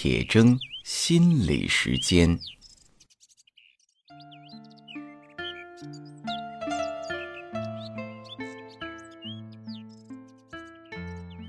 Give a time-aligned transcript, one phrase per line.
[0.00, 2.38] 铁铮心理时间。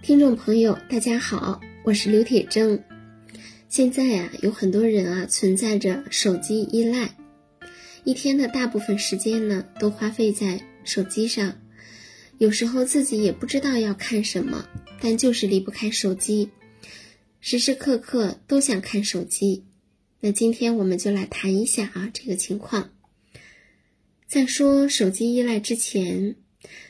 [0.01, 2.81] 听众朋友，大家好，我是刘铁铮。
[3.67, 7.07] 现在呀，有很多人啊存在着手机依赖，
[8.03, 11.53] 一天的大部分时间呢都花费在手机上，
[12.39, 14.67] 有时候自己也不知道要看什么，
[14.99, 16.49] 但就是离不开手机。
[17.41, 19.63] 时时刻刻都想看手机，
[20.19, 22.91] 那今天我们就来谈一下啊这个情况。
[24.27, 26.35] 在说手机依赖之前，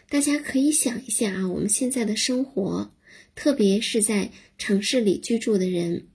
[0.10, 2.92] 大家可以想一下啊，我们现在的生活，
[3.36, 6.08] 特别是在城市里居住的人，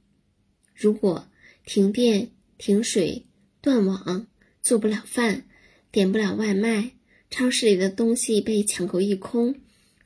[0.75, 1.29] 如果
[1.65, 3.27] 停电、停水、
[3.61, 4.27] 断网，
[4.61, 5.47] 做不了饭，
[5.93, 6.91] 点不了外卖，
[7.31, 9.55] 超市里的东西被抢购一空，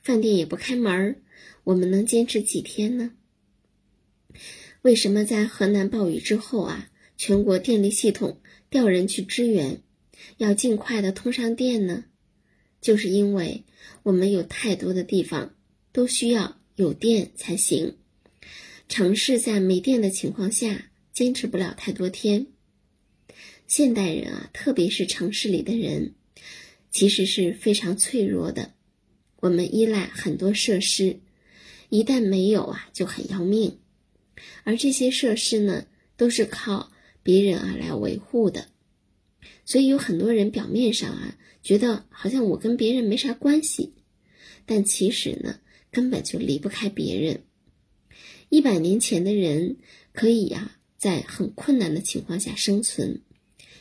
[0.03, 1.15] 饭店也不开门儿，
[1.63, 3.11] 我们能坚持几天呢？
[4.81, 9.81] 为什么在河南暴雨之后啊，全国电力系统调人去支援，
[10.37, 12.05] 要尽快的通上电呢？
[12.81, 13.65] 就是因为
[14.03, 15.53] 我们有太多的地方
[15.91, 17.97] 都需要有电才行，
[18.87, 22.47] 城市在没电的情况下坚持不了太多天。
[23.67, 26.13] 现代人啊，特别是城市里的人，
[26.89, 28.73] 其实是非常脆弱的，
[29.41, 31.19] 我们依赖很多设施，
[31.89, 33.77] 一旦没有啊，就很要命。
[34.63, 35.85] 而这些设施呢，
[36.17, 36.91] 都是靠
[37.23, 38.67] 别人啊来维护的，
[39.65, 43.93] 所以有很多人表面上啊觉得好像我跟别人没啥关系，
[44.65, 45.59] 但其实呢
[45.91, 47.43] 根本就离不开别人。
[48.49, 49.77] 一百年前的人
[50.11, 53.21] 可以呀在很困难的情况下生存，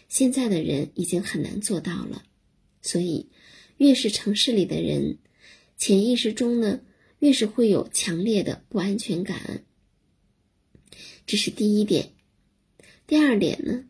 [0.09, 2.23] 现在的人已经很难做到了。
[2.83, 3.29] 所以，
[3.79, 5.19] 越是城市里的人，
[5.77, 6.81] 潜意识中呢
[7.19, 9.65] 越是会有强烈的不安全感。
[11.29, 12.13] 这是第一点，
[13.07, 13.85] 第二点呢，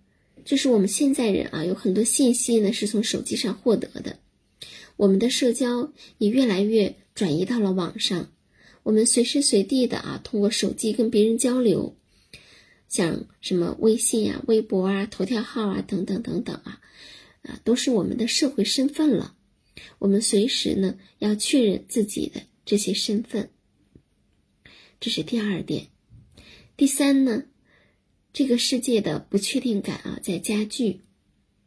[0.45, 4.19] 就是我们现在人啊，有很多信息呢是从手机上获得的，
[4.97, 8.33] 我们的社交也越来越转移到了网上，
[8.83, 11.97] 我们随时随地的啊，通过手机跟别人交流，
[12.89, 16.81] 像什么微信啊、微博啊、头条号啊等等等等啊，
[17.43, 19.37] 啊，都是我们的社会身份了，
[20.01, 23.49] 我们随时呢要确认自己的这些身份，
[24.99, 25.87] 这是第二点。
[26.79, 27.43] 第三呢，
[28.33, 31.01] 这个世界的不确定感啊在加剧，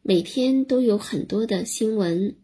[0.00, 2.34] 每天都有很多的新闻。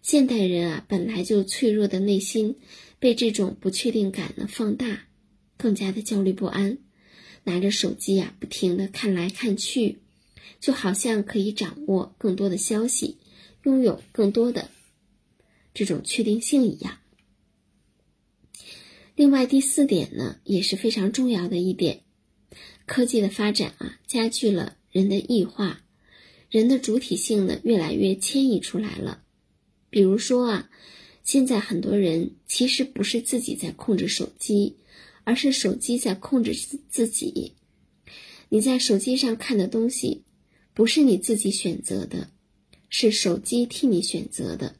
[0.00, 2.54] 现代人啊本来就脆弱的内心，
[3.00, 5.08] 被这种不确定感呢放大，
[5.56, 6.78] 更加的焦虑不安。
[7.42, 9.98] 拿着手机啊不停的看来看去，
[10.60, 13.18] 就好像可以掌握更多的消息，
[13.64, 14.70] 拥有更多的
[15.74, 16.98] 这种确定性一样。
[19.16, 22.00] 另外第四点呢，也是非常重要的一点，
[22.86, 25.82] 科技的发展啊，加剧了人的异化，
[26.48, 29.22] 人的主体性呢越来越迁移出来了。
[29.90, 30.70] 比如说啊，
[31.22, 34.76] 现在很多人其实不是自己在控制手机，
[35.24, 37.52] 而是手机在控制自自己。
[38.48, 40.22] 你在手机上看的东西，
[40.72, 42.30] 不是你自己选择的，
[42.88, 44.76] 是手机替你选择的。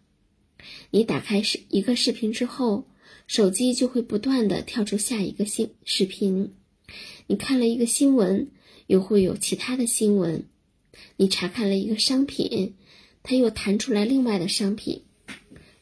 [0.91, 2.87] 你打开视一个视频之后。
[3.31, 6.53] 手机就会不断的跳出下一个新视频，
[7.29, 8.51] 你看了一个新闻，
[8.89, 10.49] 又会有其他的新闻，
[11.17, 12.75] 你查看了一个商品，
[13.23, 15.05] 它又弹出来另外的商品，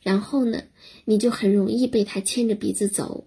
[0.03, 0.65] 然后呢，
[1.07, 3.27] 你就很容易被它牵着鼻子走，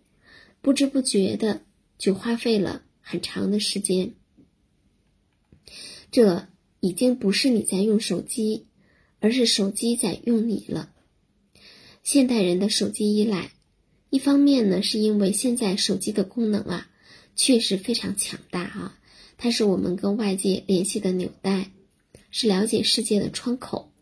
[0.62, 1.64] 不知不觉的
[1.98, 4.14] 就花费了很长的时间。
[6.12, 6.48] 这
[6.80, 8.68] 已经不是你在用手机，
[9.20, 10.94] 而是手机在用你了。
[12.04, 13.54] 现代人的手机依赖。
[14.12, 16.90] 一方面呢，是因为现在手机的功能啊，
[17.36, 19.00] 确实非常强大啊，
[19.38, 21.72] 它是我们跟外界联系的纽带，
[22.30, 23.94] 是了解世界的窗口，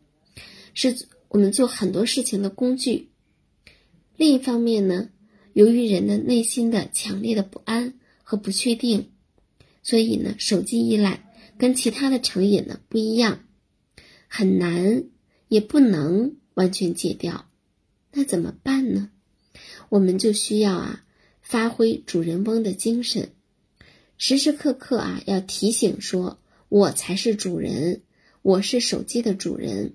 [0.73, 3.09] 是我们做很多事情的工具。
[4.17, 5.09] 另一方面呢，
[5.53, 7.93] 由于人的内心的强烈的不安
[8.23, 9.11] 和不确定，
[9.83, 13.45] 所以呢，手机依赖跟其他的成瘾呢不一样，
[14.27, 15.03] 很难
[15.49, 17.47] 也不能完全戒掉。
[18.11, 19.11] 那怎么办呢？
[19.89, 21.03] 我们就需要啊，
[21.41, 23.31] 发挥主人翁的精神，
[24.17, 26.39] 时时刻刻啊要提醒说，
[26.69, 28.01] 我才是主人，
[28.43, 29.93] 我是手机的主人，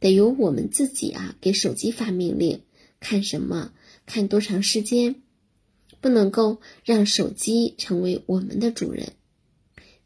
[0.00, 2.62] 得由我们自己啊给手机发命令，
[2.98, 3.72] 看什么，
[4.04, 5.22] 看多长时间，
[6.00, 9.12] 不能够让手机成为我们的主人。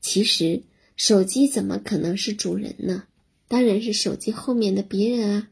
[0.03, 0.63] 其实
[0.97, 3.05] 手机怎么可能是主人呢？
[3.49, 5.49] 当然是手机后面的别人啊。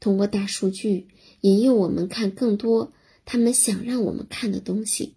[0.00, 1.06] 通过大数据。
[1.40, 2.92] 引诱我们看更多
[3.24, 5.14] 他们想让我们看的东西，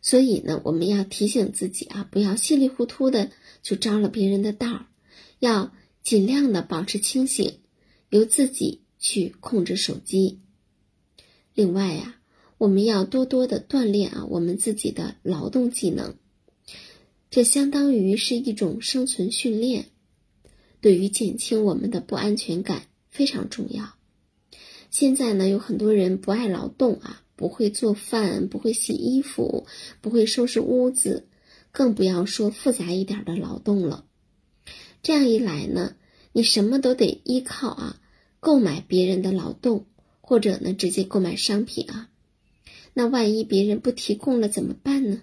[0.00, 3.30] 所以呢，我们要提醒自己啊，不要稀里糊涂的
[3.62, 4.86] 就着了别人的道儿，
[5.38, 5.72] 要
[6.02, 7.60] 尽量的保持清醒，
[8.08, 10.40] 由自己去控制手机。
[11.54, 12.16] 另外呀，
[12.58, 16.16] 我们要多多的锻炼啊，我们自己的劳动技能，
[17.30, 19.90] 这相当于是一种生存训练，
[20.80, 23.93] 对于减轻我们的不安全感非常重要。
[24.94, 27.22] 现在呢，有很多人不爱劳动啊。
[27.36, 29.66] 不会做饭，不会洗衣服，
[30.00, 31.26] 不会收拾屋子，
[31.72, 34.04] 更不要说复杂一点的劳动了。
[35.02, 35.96] 这样一来呢，
[36.30, 38.00] 你什么都得依靠啊，
[38.38, 39.86] 购买别人的劳动，
[40.20, 42.08] 或者呢直接购买商品啊。
[42.92, 45.22] 那万一别人不提供了怎么办呢？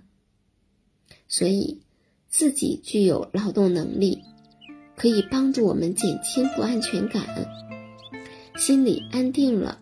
[1.29, 1.79] 所以，
[2.27, 4.19] 自己具有劳动能力，
[4.97, 7.25] 可以帮助我们减轻不安全感，
[8.61, 9.79] 心里安定了，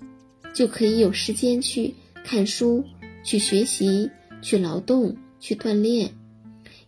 [0.54, 1.94] 就可以有时间去。
[2.24, 2.82] 看书，
[3.26, 4.10] 去学习，
[4.42, 6.10] 去劳动，去锻炼，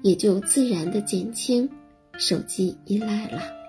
[0.02, 1.70] 也就自然的减轻
[2.18, 3.61] 手机依赖了。